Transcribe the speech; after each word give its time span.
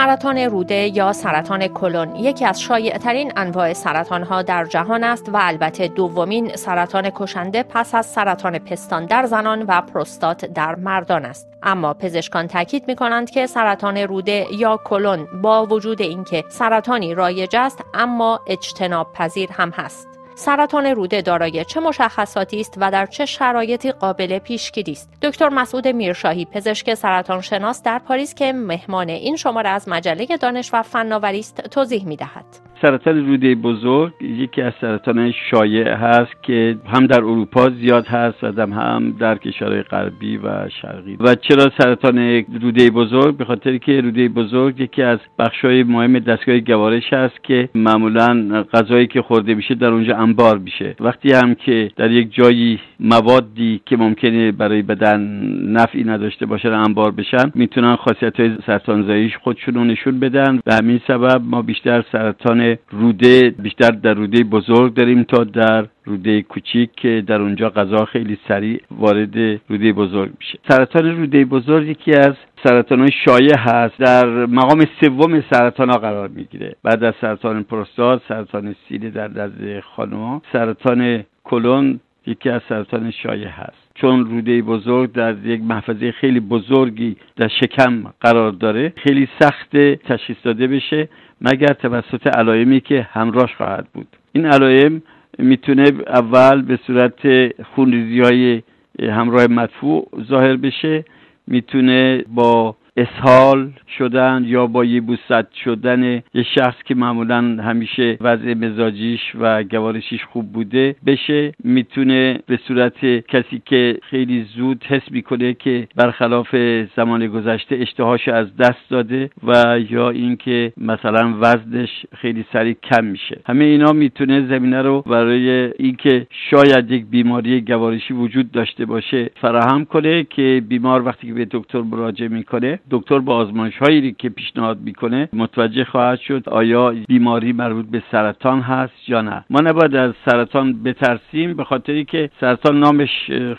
سرطان 0.00 0.38
روده 0.38 0.96
یا 0.96 1.12
سرطان 1.12 1.68
کلون. 1.68 2.16
یکی 2.16 2.44
از 2.44 2.60
شایعترین 2.60 3.32
انواع 3.36 3.72
سرطان 3.72 4.22
ها 4.22 4.42
در 4.42 4.64
جهان 4.64 5.04
است 5.04 5.28
و 5.28 5.38
البته 5.40 5.88
دومین 5.88 6.56
سرطان 6.56 7.10
کشنده 7.14 7.62
پس 7.62 7.94
از 7.94 8.06
سرطان 8.06 8.58
پستان 8.58 9.06
در 9.06 9.26
زنان 9.26 9.64
و 9.68 9.80
پروستات 9.80 10.44
در 10.44 10.74
مردان 10.74 11.24
است. 11.24 11.48
اما 11.62 11.94
پزشکان 11.94 12.46
تاکید 12.46 12.88
می 12.88 12.96
کنند 12.96 13.30
که 13.30 13.46
سرطان 13.46 13.96
روده 13.96 14.46
یا 14.52 14.80
کلون 14.84 15.28
با 15.42 15.66
وجود 15.66 16.02
اینکه 16.02 16.44
سرطانی 16.48 17.14
رایج 17.14 17.56
است 17.56 17.84
اما 17.94 18.40
اجتناب 18.46 19.12
پذیر 19.12 19.48
هم 19.52 19.70
هست. 19.70 20.19
سرطان 20.40 20.86
روده 20.86 21.22
دارای 21.22 21.64
چه 21.64 21.80
مشخصاتی 21.80 22.60
است 22.60 22.74
و 22.76 22.90
در 22.90 23.06
چه 23.06 23.26
شرایطی 23.26 23.92
قابل 23.92 24.38
پیشگیری 24.38 24.92
است؟ 24.92 25.10
دکتر 25.22 25.48
مسعود 25.48 25.88
میرشاهی 25.88 26.44
پزشک 26.44 26.94
سرطان 26.94 27.40
شناس 27.40 27.82
در 27.82 27.98
پاریس 27.98 28.34
که 28.34 28.52
مهمان 28.52 29.08
این 29.08 29.36
شماره 29.36 29.68
از 29.68 29.88
مجله 29.88 30.36
دانش 30.36 30.70
و 30.72 30.82
فناوری 30.82 31.38
است 31.38 31.60
توضیح 31.60 32.04
می‌دهد. 32.04 32.69
سرطان 32.82 33.26
روده 33.26 33.54
بزرگ 33.54 34.12
یکی 34.20 34.62
از 34.62 34.72
سرطان 34.80 35.32
شایع 35.50 35.88
هست 35.88 36.42
که 36.42 36.76
هم 36.86 37.06
در 37.06 37.18
اروپا 37.18 37.70
زیاد 37.70 38.06
هست 38.06 38.44
و 38.44 38.60
هم 38.60 39.16
در 39.20 39.38
کشورهای 39.38 39.82
غربی 39.82 40.36
و 40.36 40.68
شرقی. 40.82 41.16
و 41.20 41.34
چرا 41.34 41.72
سرطان 41.78 42.18
روده 42.62 42.90
بزرگ؟ 42.90 43.36
به 43.36 43.44
خاطر 43.44 43.76
که 43.76 44.00
روده 44.00 44.28
بزرگ 44.28 44.80
یکی 44.80 45.02
از 45.02 45.18
بخشهای 45.38 45.82
مهم 45.82 46.18
دستگاه 46.18 46.60
گوارش 46.60 47.12
هست 47.12 47.44
که 47.44 47.68
معمولا 47.74 48.64
غذایی 48.74 49.06
که 49.06 49.22
خورده 49.22 49.54
میشه 49.54 49.74
در 49.74 49.88
اونجا 49.88 50.16
انبار 50.16 50.58
میشه. 50.58 50.94
وقتی 51.00 51.32
هم 51.32 51.54
که 51.54 51.90
در 51.96 52.10
یک 52.10 52.34
جایی 52.34 52.80
موادی 53.00 53.80
که 53.86 53.96
ممکنه 53.96 54.52
برای 54.52 54.82
بدن 54.82 55.20
نفعی 55.66 56.04
نداشته 56.04 56.46
باشن 56.46 56.72
انبار 56.72 57.10
بشن 57.10 57.52
می‌تونن 57.54 57.96
خاصیت 57.96 58.40
های 58.40 58.56
سرطانزاییش 58.66 59.36
خودشون 59.36 59.74
رو 59.74 59.84
نشون 59.84 60.20
بدن 60.20 60.60
و 60.66 60.74
همین 60.74 61.00
سبب 61.06 61.42
ما 61.44 61.62
بیشتر 61.62 62.04
سرطان 62.12 62.69
روده 62.90 63.54
بیشتر 63.58 63.90
در 63.90 64.14
روده 64.14 64.44
بزرگ 64.44 64.94
داریم 64.94 65.22
تا 65.22 65.44
در 65.44 65.86
روده 66.04 66.42
کوچیک 66.42 66.90
که 66.96 67.24
در 67.26 67.40
اونجا 67.40 67.70
غذا 67.70 68.04
خیلی 68.04 68.38
سریع 68.48 68.80
وارد 68.90 69.36
روده 69.68 69.92
بزرگ 69.92 70.30
میشه. 70.38 70.58
سرطان 70.68 71.16
روده 71.16 71.44
بزرگ 71.44 71.88
یکی 71.88 72.12
از 72.12 72.34
سرطان 72.64 72.98
های 72.98 73.10
شایع 73.24 73.58
هست. 73.58 73.98
در 73.98 74.26
مقام 74.46 74.84
سوم 75.00 75.44
سرطان 75.52 75.90
ها 75.90 75.98
قرار 75.98 76.28
می‌گیره. 76.28 76.76
بعد 76.82 77.04
از 77.04 77.14
سرطان 77.20 77.62
پروستات 77.62 78.22
سرطان 78.28 78.74
سینه 78.88 79.10
در 79.10 79.28
دست 79.28 79.80
خانم 79.80 80.42
سرطان 80.52 81.24
کلون 81.44 82.00
یکی 82.26 82.50
از 82.50 82.62
سرطان 82.68 83.10
شایع 83.10 83.48
هست. 83.48 83.79
چون 84.00 84.24
روده 84.24 84.62
بزرگ 84.62 85.12
در 85.12 85.46
یک 85.46 85.60
محفظه 85.62 86.12
خیلی 86.12 86.40
بزرگی 86.40 87.16
در 87.36 87.48
شکم 87.48 88.04
قرار 88.20 88.52
داره 88.52 88.92
خیلی 88.96 89.28
سخت 89.40 89.76
تشخیص 89.96 90.36
داده 90.44 90.66
بشه 90.66 91.08
مگر 91.40 91.72
توسط 91.72 92.26
علائمی 92.26 92.80
که 92.80 93.08
همراهش 93.12 93.54
خواهد 93.54 93.86
بود. 93.94 94.06
این 94.32 94.46
علائم 94.46 95.02
می‌تونه 95.38 95.92
اول 96.06 96.62
به 96.62 96.78
صورت 96.86 97.20
خونریزی 97.62 98.20
های 98.20 98.62
همراه 99.00 99.46
مدفوع 99.46 100.08
ظاهر 100.28 100.56
بشه 100.56 101.04
می‌تونه 101.46 102.24
با 102.34 102.76
اسهال 103.00 103.70
شدن 103.98 104.42
یا 104.46 104.66
با 104.66 104.84
یه 104.84 105.00
بوست 105.00 105.54
شدن 105.64 106.02
یه 106.34 106.42
شخص 106.54 106.82
که 106.84 106.94
معمولا 106.94 107.36
همیشه 107.36 108.18
وضع 108.20 108.54
مزاجیش 108.54 109.20
و 109.40 109.62
گوارشیش 109.62 110.24
خوب 110.24 110.52
بوده 110.52 110.96
بشه 111.06 111.52
می‌تونه 111.64 112.40
به 112.46 112.58
صورت 112.68 113.04
کسی 113.04 113.62
که 113.66 113.98
خیلی 114.02 114.46
زود 114.56 114.84
حس 114.84 115.02
می‌کنه 115.10 115.54
که 115.54 115.88
برخلاف 115.96 116.56
زمان 116.96 117.26
گذشته 117.26 117.76
اشتهاش 117.76 118.28
از 118.28 118.56
دست 118.56 118.90
داده 118.90 119.30
و 119.46 119.78
یا 119.90 120.10
اینکه 120.10 120.72
مثلا 120.76 121.34
وزنش 121.40 121.90
خیلی 122.16 122.44
سریع 122.52 122.76
کم 122.82 123.04
میشه. 123.04 123.40
همه 123.46 123.64
اینا 123.64 123.92
می‌تونه 123.92 124.46
زمینه 124.46 124.82
رو 124.82 125.02
برای 125.02 125.72
اینکه 125.78 126.26
شاید 126.50 126.90
یک 126.90 127.06
بیماری 127.06 127.60
گوارشی 127.60 128.14
وجود 128.14 128.52
داشته 128.52 128.84
باشه 128.84 129.30
فراهم 129.40 129.84
کنه 129.84 130.24
که 130.24 130.62
بیمار 130.68 131.06
وقتی 131.06 131.26
که 131.26 131.34
به 131.34 131.46
دکتر 131.50 131.80
مراجعه 131.80 132.28
می‌کنه 132.28 132.78
دکتر 132.90 133.18
با 133.18 133.36
آزمایش 133.36 133.76
هایی 133.76 134.12
که 134.18 134.28
پیشنهاد 134.28 134.80
می‌کنه 134.80 135.28
متوجه 135.32 135.84
خواهد 135.84 136.20
شد 136.20 136.48
آیا 136.48 136.94
بیماری 137.08 137.52
مربوط 137.52 137.86
به 137.86 138.02
سرطان 138.12 138.60
هست 138.60 139.08
یا 139.08 139.20
نه. 139.20 139.44
ما 139.50 139.60
نباید 139.60 139.96
از 139.96 140.12
سرطان 140.24 140.82
بترسیم 140.82 141.54
به 141.54 141.64
خاطری 141.64 142.04
که 142.04 142.30
سرطان 142.40 142.80
نامش 142.80 143.08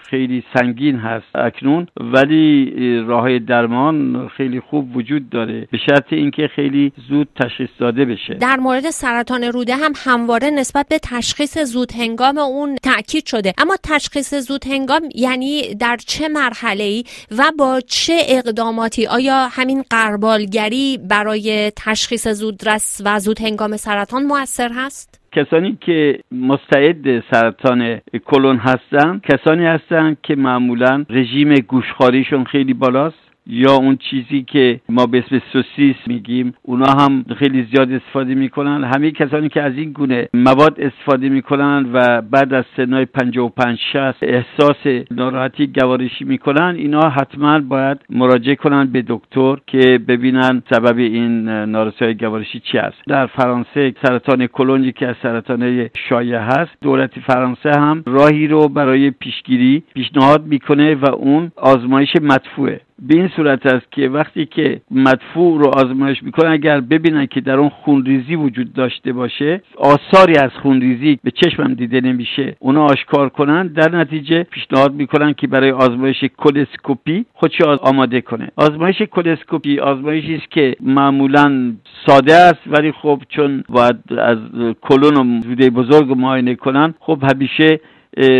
خیلی 0.09 0.43
سنگین 0.53 0.95
هست 0.95 1.35
اکنون 1.35 1.87
ولی 1.99 2.73
راه 3.07 3.39
درمان 3.39 4.27
خیلی 4.37 4.59
خوب 4.59 4.97
وجود 4.97 5.29
داره. 5.29 5.67
به 5.71 5.77
شرط 5.77 6.13
اینکه 6.13 6.47
خیلی 6.47 6.91
زود 7.09 7.27
تشخیص 7.41 7.69
داده 7.79 8.05
بشه. 8.05 8.33
در 8.33 8.57
مورد 8.57 8.89
سرطان 8.89 9.43
روده 9.43 9.75
هم 9.75 9.91
همواره 10.05 10.49
نسبت 10.49 10.87
به 10.89 10.99
تشخیص 11.03 11.57
زود 11.57 11.91
هنگام 11.91 12.37
اون 12.37 12.75
تاکید 12.75 13.25
شده. 13.25 13.53
اما 13.57 13.75
تشخیص 13.83 14.33
زود 14.33 14.67
هنگام 14.67 15.01
یعنی 15.15 15.75
در 15.75 15.97
چه 15.97 16.27
مرحله 16.27 16.83
ای 16.83 17.03
و 17.37 17.51
با 17.57 17.81
چه 17.87 18.13
اقداماتی 18.29 19.07
آیا 19.11 19.47
همین 19.51 19.83
قربالگری 19.89 20.99
برای 21.09 21.71
تشخیص 21.85 22.27
زودرس 22.27 23.01
و 23.05 23.19
زود 23.19 23.41
هنگام 23.41 23.77
سرطان 23.77 24.23
موثر 24.23 24.71
هست؟ 24.75 25.21
کسانی 25.31 25.77
که 25.81 26.19
مستعد 26.31 27.23
سرطان 27.31 28.01
کلون 28.25 28.57
هستن 28.57 29.21
کسانی 29.29 29.65
هستند 29.65 30.17
که 30.23 30.35
معمولا 30.35 31.05
رژیم 31.09 31.55
گوشخاریشون 31.55 32.43
خیلی 32.43 32.73
بالاست 32.73 33.30
یا 33.47 33.73
اون 33.73 33.97
چیزی 33.97 34.43
که 34.43 34.79
ما 34.89 35.05
به 35.05 35.17
اسم 35.17 35.41
سوسیس 35.53 35.95
میگیم 36.07 36.53
اونا 36.61 36.91
هم 36.91 37.25
خیلی 37.37 37.67
زیاد 37.71 37.91
استفاده 37.91 38.35
می‌کنن. 38.35 38.83
همه 38.83 39.11
کسانی 39.11 39.49
که 39.49 39.61
از 39.61 39.73
این 39.75 39.91
گونه 39.91 40.27
مواد 40.33 40.81
استفاده 40.81 41.29
می‌کنن 41.29 41.89
و 41.93 42.21
بعد 42.21 42.53
از 42.53 42.65
سنهای 42.77 43.05
55 43.05 43.79
60 43.93 44.23
احساس 44.23 45.03
ناراحتی 45.11 45.67
گوارشی 45.67 46.25
می‌کنن 46.25 46.75
اینا 46.77 47.09
حتما 47.09 47.59
باید 47.59 47.97
مراجعه 48.09 48.55
کنن 48.55 48.85
به 48.85 49.03
دکتر 49.07 49.55
که 49.67 49.99
ببینن 50.07 50.63
سبب 50.69 50.97
این 50.97 51.49
نارسایی 51.49 52.13
گوارشی 52.13 52.59
چی 52.59 52.77
است. 52.77 52.97
در 53.07 53.25
فرانسه 53.25 53.93
سرطان 54.03 54.47
کلون 54.47 54.91
که 54.91 55.07
از 55.07 55.15
سرطان 55.23 55.89
شایع 56.09 56.37
هست 56.37 56.71
دولت 56.81 57.19
فرانسه 57.19 57.71
هم 57.71 58.03
راهی 58.05 58.47
رو 58.47 58.67
برای 58.67 59.11
پیشگیری 59.11 59.83
پیشنهاد 59.93 60.45
می‌کنه 60.45 60.95
و 60.95 61.05
اون 61.11 61.51
آزمایش 61.55 62.15
مدفوعه. 62.21 62.81
به 63.01 63.15
این 63.15 63.27
صورت 63.35 63.65
است 63.65 63.91
که 63.91 64.09
وقتی 64.09 64.45
که 64.45 64.81
مدفوع 64.91 65.59
رو 65.59 65.67
آزمایش 65.67 66.23
می‌کنن 66.23 66.51
اگر 66.51 66.81
ببینن 66.81 67.25
که 67.25 67.41
در 67.41 67.53
اون 67.53 67.69
خونریزی 67.69 68.35
وجود 68.35 68.73
داشته 68.73 69.13
باشه 69.13 69.61
آثاری 69.77 70.37
از 70.37 70.51
خونریزی 70.61 71.19
به 71.23 71.31
چشمم 71.31 71.73
دیده 71.73 72.01
نمیشه. 72.01 72.55
اونا 72.59 72.83
آشکار 72.83 73.29
کنن 73.29 73.67
در 73.67 73.95
نتیجه 73.95 74.43
پیشنهاد 74.43 74.93
می‌کنن 74.93 75.33
که 75.33 75.47
برای 75.47 75.71
آزمایش 75.71 76.23
کلسکوپی 76.37 77.25
خودش 77.33 77.61
آماده 77.61 78.21
کنه. 78.21 78.47
آزمایش 78.55 79.01
کلسکوپی 79.01 79.79
آزمایشی 79.79 80.35
است 80.35 80.51
که 80.51 80.75
معمولا 80.81 81.73
ساده 82.05 82.33
است 82.33 82.59
ولی 82.67 82.91
خب 82.91 83.21
چون 83.29 83.63
باید 83.69 83.95
از 84.17 84.37
کلون 84.81 85.15
و 85.17 85.69
بزرگ 85.69 86.11
معاینه 86.17 86.55
کنن 86.55 86.93
خب 86.99 87.23
همیشه 87.33 87.79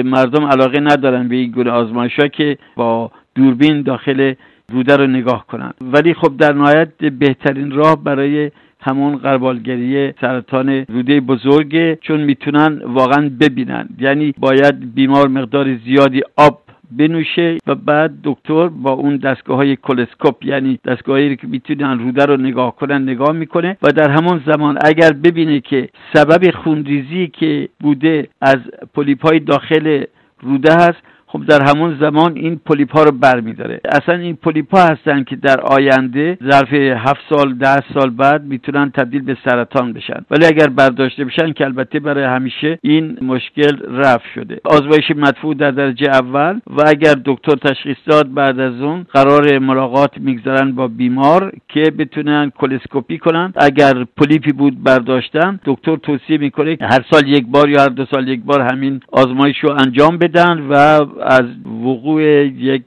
مردم 0.06 0.46
علاقه 0.46 0.80
ندارن 0.80 1.28
به 1.28 1.36
این 1.36 1.52
گونه 1.52 1.72
آزمایش 1.72 2.16
که 2.34 2.58
با 2.76 3.12
دوربین 3.36 3.82
داخل 3.82 4.34
روده 4.72 4.96
رو 4.96 5.08
نگاه 5.08 5.48
کنند 5.48 5.74
ولی 5.82 6.14
خب 6.14 6.38
در 6.38 6.54
نهایت 6.54 6.90
بهترین 6.98 7.72
راه 7.72 8.04
برای 8.04 8.52
همون 8.82 9.16
قربالگری 9.16 10.14
سرطان 10.22 10.70
روده 10.70 11.22
بزرگه 11.22 11.98
چون 12.02 12.20
می‌تونن 12.22 12.82
واقعا 12.86 13.32
ببینن. 13.40 13.90
یعنی 14.00 14.34
باید 14.38 14.96
بیمار 14.96 15.28
مقدار 15.28 15.78
زیادی 15.78 16.22
آب 16.38 16.62
بنوشه 16.92 17.58
و 17.68 17.76
بعد 17.76 18.12
دکتر 18.24 18.68
با 18.68 18.92
اون 18.92 19.18
دستگاه 19.18 19.58
های 19.58 19.76
کلسکوپ 19.76 20.46
یعنی 20.46 20.80
دستگاهی 20.86 21.36
که 21.36 21.48
می‌تونن 21.48 22.00
روده 22.00 22.26
رو 22.26 22.38
نگاه 22.38 22.76
کنن 22.76 23.02
نگاه 23.02 23.32
می‌کنه 23.32 23.78
و 23.82 23.92
در 23.92 24.10
همون 24.10 24.42
زمان 24.46 24.78
اگر 24.86 25.12
ببینه 25.12 25.60
که 25.60 25.90
سبب 26.14 26.52
خونریزی 26.52 27.28
که 27.28 27.70
بوده 27.80 28.28
از 28.42 28.58
پولیپ 28.94 29.26
های 29.26 29.40
داخل 29.40 30.04
روده 30.42 30.74
هست 30.74 31.02
خب 31.32 31.46
در 31.46 31.62
همون 31.70 31.98
زمان 32.00 32.32
این 32.36 32.62
پولیپ 32.66 32.92
ها 32.98 33.04
رو 33.04 33.12
برمیداره. 33.12 33.82
اصلا 33.86 34.16
این 34.16 34.36
پولیپ 34.36 34.76
ها 34.76 34.84
هستن 34.84 35.24
که 35.24 35.36
در 35.36 35.62
آینده 35.62 36.38
ظرف 36.52 36.74
هفت 36.74 37.22
سال 37.30 37.54
ده 37.54 37.80
سال 37.94 38.10
بعد 38.10 38.44
می‌تونن 38.44 38.92
تبدیل 38.92 39.22
به 39.22 39.38
سرطان 39.46 39.94
بشن. 39.94 40.26
ولی 40.32 40.46
اگر 40.46 40.68
برداشته 40.68 41.26
بشن 41.26 41.52
که 41.54 41.66
البته 41.66 42.00
برای 42.00 42.24
همیشه 42.24 42.80
این 42.82 43.18
مشکل 43.22 43.78
رفع 43.88 44.28
شده. 44.36 44.60
آزمایش 44.64 45.12
مدفوع 45.16 45.56
در 45.56 45.72
درجه 45.72 46.10
اول 46.10 46.60
و 46.78 46.82
اگر 46.88 47.16
دکتر 47.26 47.56
تشخیص 47.56 47.98
داد 48.06 48.34
بعد 48.34 48.60
از 48.60 48.82
اون 48.82 49.06
قرار 49.14 49.60
ملاقات 49.60 50.18
می‌گذارن 50.18 50.72
با 50.72 50.88
بیمار 50.88 51.52
که 51.68 51.84
بتونن 52.00 52.52
کلسکوپی 52.58 53.18
کنن. 53.18 53.54
اگر 53.56 54.06
پولیپی 54.18 54.52
بود 54.52 54.84
برداشتن 54.84 55.60
دکتر 55.66 55.96
توصیه 55.96 56.38
می‌کنه 56.38 56.78
هر 56.82 57.06
سال 57.12 57.28
یک 57.28 57.46
بار 57.48 57.70
یا 57.70 57.82
هر 57.82 57.90
دو 57.90 58.06
سال 58.06 58.28
یک 58.28 58.42
بار 58.44 58.62
همین 58.62 59.00
آزمایش 59.12 59.60
رو 59.60 59.72
انجام 59.72 60.18
بدن 60.18 60.68
و 60.70 61.06
از 61.24 61.46
وقوع 61.66 62.22
یک 62.46 62.84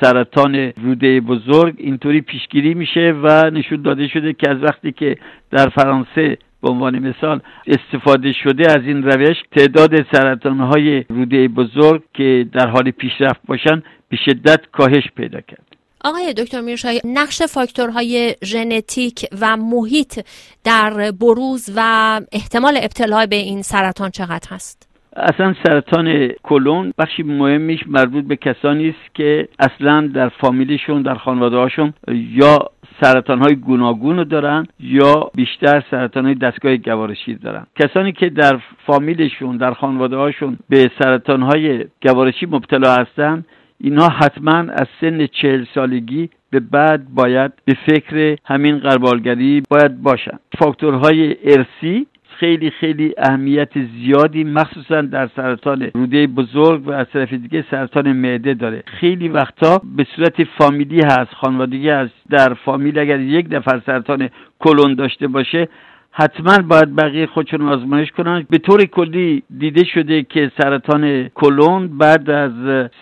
سرطان 0.00 0.72
روده 0.82 1.20
بزرگ 1.20 1.74
اینطوری 1.78 2.20
پیشگیری 2.20 2.74
میشه 2.74 3.14
و 3.22 3.50
نشون 3.50 3.82
داده 3.82 4.08
شده 4.08 4.32
که 4.32 4.50
از 4.50 4.62
وقتی 4.62 4.92
که 4.92 5.16
در 5.50 5.68
فرانسه 5.68 6.38
به 6.62 6.70
عنوان 6.70 6.98
مثال 6.98 7.40
استفاده 7.66 8.32
شده 8.32 8.70
از 8.70 8.84
این 8.86 9.02
روش 9.02 9.36
تعداد 9.56 10.06
سرطان 10.12 10.60
های 10.60 11.04
روده 11.08 11.48
بزرگ 11.48 12.02
که 12.14 12.46
در 12.52 12.66
حال 12.68 12.90
پیشرفت 12.90 13.40
باشن 13.46 13.82
به 14.08 14.16
شدت 14.16 14.60
کاهش 14.72 15.04
پیدا 15.16 15.40
کرد 15.40 15.68
آقای 16.04 16.32
دکتر 16.32 16.60
میرشای 16.60 17.00
نقش 17.04 17.42
فاکتورهای 17.42 18.34
ژنتیک 18.44 19.26
و 19.40 19.56
محیط 19.56 20.20
در 20.64 21.10
بروز 21.10 21.70
و 21.76 22.20
احتمال 22.32 22.76
ابتلا 22.76 23.26
به 23.26 23.36
این 23.36 23.62
سرطان 23.62 24.10
چقدر 24.10 24.48
هست؟ 24.50 24.87
اصلا 25.18 25.54
سرطان 25.66 26.28
کلون 26.28 26.92
بخشی 26.98 27.22
مهمیش 27.22 27.80
مربوط 27.86 28.24
به 28.24 28.36
کسانی 28.36 28.88
است 28.88 29.14
که 29.14 29.48
اصلا 29.58 30.06
در 30.14 30.28
فامیلشون 30.28 31.02
در 31.02 31.14
خانواده 31.14 31.56
هاشون 31.56 31.94
یا 32.08 32.58
سرطان 33.00 33.38
های 33.38 33.56
گوناگون 33.56 34.16
رو 34.16 34.24
دارن 34.24 34.66
یا 34.80 35.30
بیشتر 35.34 35.84
سرطان 35.90 36.24
های 36.24 36.34
دستگاه 36.34 36.76
گوارشی 36.76 37.34
دارن. 37.34 37.66
کسانی 37.76 38.12
که 38.12 38.28
در 38.28 38.60
فامیلشون 38.86 39.56
در 39.56 39.72
خانواده 39.72 40.16
هاشون 40.16 40.58
به 40.68 40.90
سرطان 41.02 41.42
های 41.42 41.84
گوارشی 42.02 42.46
مبتلا 42.46 42.94
هستن 42.94 43.44
اینها 43.80 44.08
حتما 44.08 44.58
از 44.58 44.86
سن 45.00 45.26
چهل 45.26 45.64
سالگی 45.74 46.30
به 46.50 46.60
بعد 46.60 47.14
باید 47.14 47.52
به 47.64 47.76
فکر 47.86 48.36
همین 48.44 48.78
قربالگری 48.78 49.62
باید 49.70 50.02
باشن. 50.02 50.38
فاکتورهای 50.58 51.36
ارسی 51.44 52.06
خیلی 52.38 52.70
خیلی 52.70 53.14
اهمیت 53.18 53.68
زیادی 53.74 54.44
مخصوصا 54.44 55.02
در 55.02 55.28
سرطان 55.36 55.90
روده 55.94 56.26
بزرگ 56.26 56.88
و 56.88 56.90
از 56.92 57.06
طرف 57.12 57.32
دیگه 57.32 57.64
سرطان 57.70 58.12
معده 58.12 58.54
داره. 58.54 58.82
خیلی 58.86 59.28
وقتا 59.28 59.82
به 59.96 60.06
صورت 60.16 60.44
فامیلی 60.44 61.00
هست 61.00 61.34
خانوادگی 61.34 61.88
هست. 61.88 62.12
در 62.30 62.54
فامیل 62.54 62.98
اگر 62.98 63.20
یک 63.20 63.46
نفر 63.50 63.80
سرطان 63.86 64.28
کلون 64.58 64.94
داشته 64.94 65.26
باشه 65.28 65.68
حتما 66.10 66.58
باید 66.58 66.96
بقیه 66.96 67.26
خودشون 67.26 67.62
آزمایش 67.62 68.10
کنن. 68.10 68.46
به 68.50 68.58
طور 68.58 68.84
کلی 68.84 69.42
دیده 69.58 69.84
شده 69.84 70.22
که 70.22 70.52
سرطان 70.58 71.28
کلون 71.28 71.98
بعد 71.98 72.30
از 72.30 72.52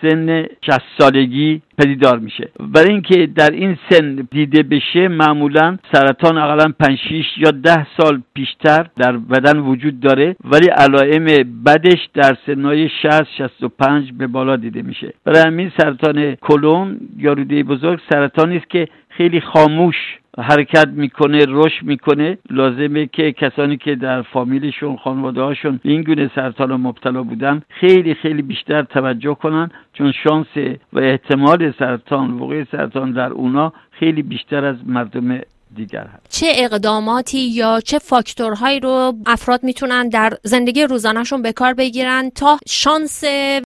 سن 0.01 0.45
60 0.61 0.81
سالگی 0.97 1.61
پدیدار 1.77 2.19
میشه. 2.19 2.49
برای 2.59 2.89
اینکه 2.89 3.29
در 3.35 3.49
این 3.49 3.77
سن 3.89 4.27
دیده 4.31 4.63
بشه 4.63 5.07
معمولا 5.07 5.77
سرطان 5.93 6.37
اقلا 6.37 6.73
5 6.79 6.97
6 7.09 7.25
یا 7.37 7.51
10 7.51 7.87
سال 7.97 8.21
پیشتر 8.33 8.87
در 8.95 9.17
بدن 9.17 9.59
وجود 9.59 9.99
داره 9.99 10.35
ولی 10.43 10.67
علائم 10.67 11.25
بدش 11.65 12.09
در 12.13 12.37
سنهای 12.45 12.89
60 12.89 13.23
65 13.37 14.11
به 14.11 14.27
بالا 14.27 14.55
دیده 14.55 14.81
میشه. 14.81 15.13
برای 15.25 15.41
همین 15.41 15.71
سرطان 15.77 16.35
کلون 16.35 16.99
یا 17.17 17.33
روده 17.33 17.63
بزرگ 17.63 17.99
سرطانی 18.09 18.57
است 18.57 18.69
که 18.69 18.87
خیلی 19.09 19.41
خاموش 19.41 19.95
حرکت 20.37 20.87
می‌کنه 20.87 21.45
رشد 21.47 21.83
می‌کنه. 21.83 22.37
لازمه 22.49 23.05
که 23.05 23.31
کسانی 23.31 23.77
که 23.77 23.95
در 23.95 24.21
فامیلشون 24.21 24.97
خانواده 24.97 25.41
هاشون 25.41 25.79
این 25.83 26.01
گونه 26.01 26.31
سرطان 26.35 26.75
مبتلا 26.75 27.23
بودن 27.23 27.61
خیلی 27.69 28.13
خیلی 28.13 28.41
بیشتر 28.41 28.83
توجه 28.83 29.33
کنن 29.33 29.69
چون 29.93 30.11
شانس 30.11 30.47
و 30.93 30.99
احتمال 30.99 31.73
سرطان 31.79 32.31
وقوع 32.33 32.63
سرطان 32.63 33.11
در 33.11 33.29
اونا 33.29 33.73
خیلی 33.91 34.21
بیشتر 34.21 34.65
از 34.65 34.75
مردم 34.87 35.39
دیگر 35.77 36.07
هست. 36.13 36.39
چه 36.39 36.47
اقداماتی 36.55 37.39
یا 37.39 37.79
چه 37.79 37.99
فاکتورهایی 37.99 38.79
رو 38.79 39.13
افراد 39.25 39.63
می‌تونن 39.63 40.09
در 40.09 40.33
زندگی 40.43 40.83
روزانهشون 40.83 41.41
به 41.41 41.51
کار 41.51 41.73
بگیرن 41.73 42.29
تا 42.29 42.57
شانس 42.67 43.23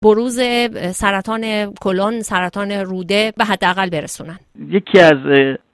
بروز 0.03 0.39
سرطان 0.91 1.73
کلون 1.81 2.21
سرطان 2.21 2.71
روده 2.71 3.33
به 3.37 3.45
حداقل 3.45 3.89
برسونن؟ 3.89 4.39
یکی 4.69 4.99
از 4.99 5.17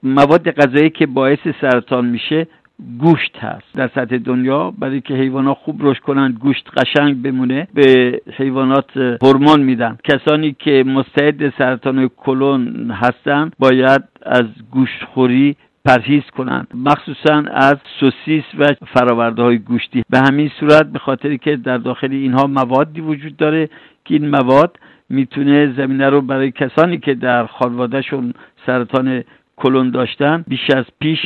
مواد 0.02 0.50
غذایی 0.50 0.90
که 0.90 1.06
باعث 1.06 1.38
سرطان 1.60 2.06
میشه 2.06 2.46
گوشت 2.98 3.36
هست. 3.36 3.64
در 3.74 3.90
سطح 3.94 4.18
دنیا 4.18 4.70
برای 4.78 5.00
که 5.00 5.14
حیوانات 5.14 5.56
خوب 5.64 5.76
رشد 5.80 6.00
کنند 6.00 6.38
گوشت 6.38 6.68
قشنگ 6.76 7.22
بمونه 7.22 7.68
به 7.74 8.20
حیوانات 8.36 8.96
هورمون 9.22 9.60
میدن. 9.62 9.98
کسانی 10.04 10.56
که 10.58 10.84
مستعد 10.86 11.52
سرطان 11.58 12.10
کلون 12.16 12.90
هستن 12.90 13.50
باید 13.58 14.02
از 14.22 14.44
گوشت 14.70 15.04
خوری 15.14 15.56
پرهیز 15.84 16.22
کنند. 16.36 16.66
مخصوصا 16.74 17.44
از 17.52 17.76
سوسیس 18.00 18.44
و 18.58 18.66
فراورده 18.94 19.42
های 19.42 19.58
گوشتی. 19.58 20.02
به 20.10 20.18
همین 20.18 20.50
صورت 20.60 20.86
به 20.86 20.98
خاطری 20.98 21.38
که 21.38 21.56
در 21.56 21.78
داخل 21.78 22.12
اینها 22.12 22.46
موادی 22.46 23.00
وجود 23.00 23.36
داره 23.36 23.68
که 24.04 24.14
این 24.14 24.28
مواد 24.28 24.78
می‌تونه 25.08 25.74
زمینه 25.76 26.08
رو 26.08 26.20
برای 26.20 26.50
کسانی 26.50 26.98
که 26.98 27.14
در 27.14 27.46
خانوادهشون 27.46 28.34
سرطان 28.66 29.24
کلون 29.56 29.90
داشتن 29.90 30.44
بیش 30.48 30.70
از 30.76 30.84
پیش 31.00 31.18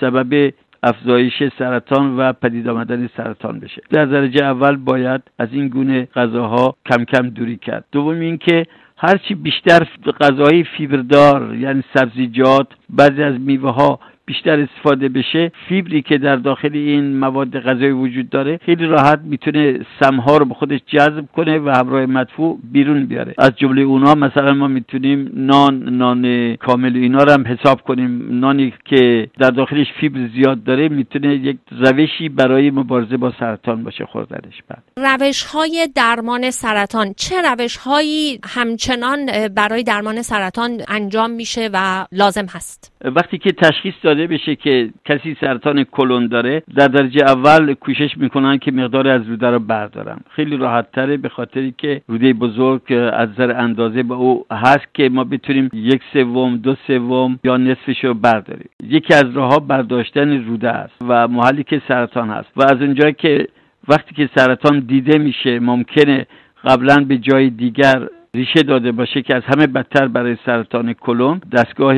سبب 0.00 0.52
افزایش 0.82 1.42
سرطان 1.58 2.16
و 2.16 2.32
پدید 2.32 2.68
آمدن 2.68 3.08
سرطان 3.16 3.60
بشه. 3.60 3.82
در 3.90 4.04
درجه 4.04 4.44
اول 4.44 4.76
باید 4.76 5.22
از 5.38 5.48
این 5.52 5.68
گونه 5.68 6.08
غذاها 6.14 6.76
کم 6.86 7.04
کم 7.04 7.28
دوری 7.28 7.56
کرد. 7.56 7.84
دوم 7.92 8.20
اینکه 8.20 8.66
هرچی 8.96 9.34
بیشتر 9.34 9.86
غذای 10.20 10.64
فیبردار 10.64 11.54
یعنی 11.54 11.82
سبزیجات 11.94 12.66
بعضی 12.90 13.22
از 13.22 13.40
میوه 13.40 13.70
ها 13.70 14.00
بیشتر 14.30 14.60
استفاده 14.60 15.08
بشه 15.08 15.52
فیبری 15.68 16.02
که 16.02 16.18
در 16.18 16.36
داخل 16.36 16.70
این 16.72 17.18
مواد 17.18 17.60
غذایی 17.60 17.90
وجود 17.90 18.30
داره 18.30 18.60
خیلی 18.66 18.86
راحت 18.86 19.20
می‌تونه 19.24 19.80
سمها 20.00 20.36
رو 20.36 20.44
به 20.44 20.54
خودش 20.54 20.80
جذب 20.86 21.24
کنه 21.36 21.58
و 21.58 21.68
همراه 21.76 22.06
مدفوع 22.06 22.58
بیرون 22.72 23.06
بیاره. 23.06 23.34
از 23.38 23.56
جمله 23.56 23.82
اونها 23.82 24.14
مثلا 24.14 24.54
ما 24.54 24.68
می‌تونیم 24.68 25.30
نان 25.34 25.82
نان 25.88 26.56
کامل 26.56 26.96
اینا 26.96 27.22
رو 27.22 27.32
هم 27.32 27.46
حساب 27.46 27.80
کنیم. 27.80 28.40
نانی 28.40 28.72
که 28.84 29.30
در 29.38 29.50
داخلش 29.50 29.86
فیبر 30.00 30.28
زیاد 30.34 30.64
داره 30.64 30.88
می‌تونه 30.88 31.34
یک 31.34 31.56
روشی 31.70 32.28
برای 32.28 32.70
مبارزه 32.70 33.16
با 33.16 33.32
سرطان 33.40 33.84
باشه 33.84 34.04
خوردنش. 34.06 34.62
بعد 34.68 34.82
روش 35.22 35.42
های 35.42 35.88
درمان 35.94 36.50
سرطان. 36.50 37.14
چه 37.16 37.34
روش 37.42 37.76
هایی 37.76 38.38
همچنان 38.44 39.18
برای 39.56 39.82
درمان 39.82 40.22
سرطان 40.22 40.70
انجام 40.88 41.30
میشه 41.30 41.70
و 41.72 42.06
لازم 42.12 42.46
هست؟ 42.50 42.89
وقتی 43.04 43.38
که 43.38 43.52
تشخیص 43.52 43.94
داده 44.02 44.26
بشه 44.26 44.56
که 44.56 44.90
کسی 45.04 45.36
سرطان 45.40 45.84
کلون 45.84 46.26
داره 46.26 46.62
در 46.76 46.88
درجه 46.88 47.24
اول 47.24 47.74
کوشش 47.74 48.16
می‌کنن 48.16 48.58
که 48.58 48.72
مقدار 48.72 49.08
از 49.08 49.28
روده 49.28 49.50
رو 49.50 49.58
بردارن. 49.58 50.18
خیلی 50.30 50.56
راحت 50.56 50.92
تره 50.92 51.16
به 51.16 51.28
خاطری 51.28 51.74
که 51.78 52.02
روده 52.08 52.32
بزرگ 52.32 52.82
از 53.12 53.28
نظر 53.28 53.60
اندازه 53.60 54.02
به 54.02 54.14
او 54.14 54.46
هست 54.52 54.94
که 54.94 55.08
ما 55.08 55.24
بتونیم 55.24 55.70
یک 55.72 56.02
سوم 56.12 56.56
دو 56.56 56.74
سوم 56.86 57.38
یا 57.44 57.56
نصفش 57.56 58.04
رو 58.04 58.14
برداریم. 58.14 58.68
یکی 58.82 59.14
از 59.14 59.24
راه 59.34 59.66
برداشتن 59.66 60.44
روده 60.44 60.70
است 60.70 60.94
و 61.08 61.28
محلی 61.28 61.64
که 61.64 61.82
سرطان 61.88 62.30
هست. 62.30 62.48
و 62.56 62.62
از 62.62 62.82
اونجایی 62.82 63.12
که 63.12 63.46
وقتی 63.88 64.14
که 64.14 64.28
سرطان 64.36 64.80
دیده 64.80 65.18
میشه 65.18 65.60
ممکنه 65.60 66.26
قبلا 66.64 67.04
به 67.08 67.18
جای 67.18 67.50
دیگر 67.50 68.08
ریشه 68.34 68.62
داده 68.62 68.92
باشه 68.92 69.22
که 69.22 69.36
از 69.36 69.42
همه 69.42 69.66
بدتر 69.66 70.08
برای 70.08 70.36
سرطان 70.46 70.92
کلون 70.92 71.40
دستگاه 71.52 71.96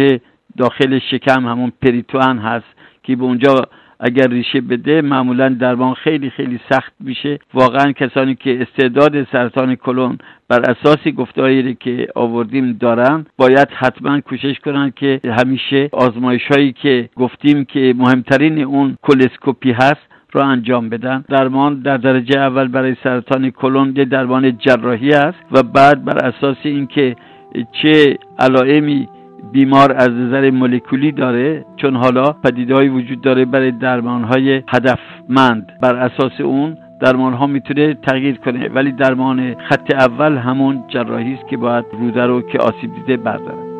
داخل 0.56 0.99
شکم 0.99 1.47
همون 1.47 1.73
پریتوان 1.82 2.38
هست 2.38 2.66
که 3.02 3.16
به 3.16 3.25
اونجا 3.25 3.54
اگر 4.04 4.28
ریشه 4.28 4.61
بده 4.61 5.02
معمولا 5.02 5.49
درمان 5.49 5.94
خیلی 5.94 6.30
خیلی 6.30 6.61
سخت 6.71 6.92
میشه. 7.00 7.38
واقعا 7.54 7.92
کسانی 7.92 8.35
که 8.35 8.62
استعداد 8.62 9.25
سرطان 9.32 9.75
کلون 9.75 10.18
بر 10.49 10.71
اساس 10.71 11.09
گفتاری 11.09 11.75
که 11.75 12.09
آوردیم 12.14 12.73
دارن 12.73 13.26
باید 13.37 13.68
حتما 13.75 14.21
کوشش 14.21 14.59
کنن 14.64 14.92
که 14.97 15.21
همیشه 15.25 15.88
آزمایش 15.92 16.42
هایی 16.50 16.73
که 16.73 17.09
گفتیم 17.16 17.64
که 17.64 17.94
مهمترین 17.97 18.62
اون 18.62 18.97
کلسکوپی 19.02 19.73
هست 19.73 20.06
را 20.32 20.44
انجام 20.44 20.88
بدن. 20.88 21.25
درمان 21.28 21.80
در 21.80 21.97
درجه 21.97 22.40
اول 22.40 22.68
برای 22.68 22.97
سرطان 23.04 23.50
کلون 23.50 23.94
یه 23.97 24.04
درمان 24.04 24.59
جراحی 24.59 25.12
است 25.12 25.38
و 25.52 25.62
بعد 25.62 26.04
بر 26.04 26.18
اساس 26.18 26.56
اینکه 26.62 27.16
چه 27.82 28.18
علائمی 28.38 29.09
بیمار 29.52 29.92
از 29.92 30.11
نظر 30.11 30.50
مولکولی 30.50 31.12
داره 31.12 31.64
چون 31.76 31.96
حالا 31.96 32.32
پدیدهایی 32.32 32.88
وجود 32.88 33.20
داره 33.20 33.44
برای 33.44 33.70
درمان 33.70 34.25
های 34.25 34.62
هدفمند. 34.68 35.72
بر 35.80 35.96
اساس 35.96 36.40
اون 36.40 36.76
درمان 37.00 37.32
ها 37.32 37.46
می‌تونه 37.46 37.94
تغییر 37.94 38.37
کنه 38.37 38.68
ولی 38.68 38.92
درمان 38.92 39.54
خط 39.54 39.94
اول 39.94 40.37
همون 40.37 40.84
جراحی 40.88 41.34
است 41.34 41.49
که 41.49 41.56
باید 41.56 41.84
روده 41.92 42.26
رو 42.26 42.42
که 42.42 42.58
آسیب 42.58 42.94
دیده 42.94 43.16
برداره 43.16 43.71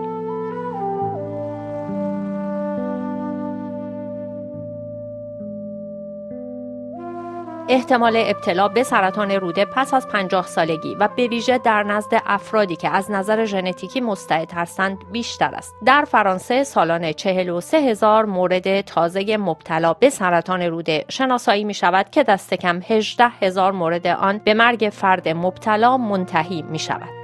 احتمال 7.73 8.17
ابتلا 8.17 8.69
به 8.69 8.83
سرطان 8.83 9.31
روده 9.31 9.65
پس 9.65 9.95
از 9.95 10.09
50 10.09 10.47
سالگی 10.47 10.95
و 10.95 11.09
به 11.17 11.29
ویژه 11.29 11.59
در 11.59 11.83
نزد 11.83 12.23
افرادی 12.27 12.77
که 12.77 12.89
از 12.89 13.11
نظر 13.11 13.45
ژنتیکی 13.45 14.01
مستعد 14.01 14.53
هستند 14.53 14.99
بیشتر 15.13 15.55
است. 15.55 15.75
در 15.85 16.05
فرانسه 16.05 16.65
سالانه 16.65 17.13
43 17.13 17.77
هزار 17.77 18.25
مورد 18.25 18.81
تازه 18.81 19.37
مبتلا 19.37 19.93
به 19.93 20.11
سرطان 20.11 20.63
روده 20.63 21.05
شناسایی 21.09 21.65
می 21.65 21.75
شود 21.75 22.11
که 22.11 22.23
دست 22.23 22.55
کم 22.55 22.81
18 22.89 23.29
هزار 23.29 23.73
مورد 23.73 24.07
آن 24.07 24.41
به 24.45 24.55
مرگ 24.55 24.91
فرد 24.93 25.29
مبتلا 25.29 25.97
منتهی 25.97 26.63
می 26.63 26.79
شود. 26.79 27.22